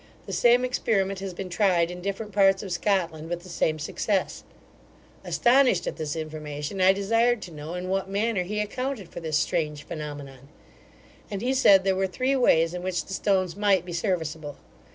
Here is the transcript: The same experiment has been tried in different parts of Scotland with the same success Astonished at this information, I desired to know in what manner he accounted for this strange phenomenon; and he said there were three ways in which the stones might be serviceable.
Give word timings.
The 0.25 0.33
same 0.33 0.65
experiment 0.65 1.19
has 1.19 1.31
been 1.35 1.47
tried 1.51 1.91
in 1.91 2.01
different 2.01 2.31
parts 2.31 2.63
of 2.63 2.71
Scotland 2.71 3.29
with 3.29 3.43
the 3.43 3.49
same 3.49 3.77
success 3.77 4.43
Astonished 5.23 5.85
at 5.85 5.97
this 5.97 6.15
information, 6.15 6.81
I 6.81 6.91
desired 6.91 7.39
to 7.43 7.51
know 7.51 7.75
in 7.75 7.87
what 7.87 8.09
manner 8.09 8.41
he 8.41 8.59
accounted 8.61 9.09
for 9.09 9.19
this 9.19 9.37
strange 9.37 9.83
phenomenon; 9.83 10.49
and 11.29 11.43
he 11.43 11.53
said 11.53 11.83
there 11.83 11.95
were 11.95 12.07
three 12.07 12.35
ways 12.35 12.73
in 12.73 12.81
which 12.81 13.05
the 13.05 13.13
stones 13.13 13.55
might 13.55 13.85
be 13.85 13.93
serviceable. 13.93 14.57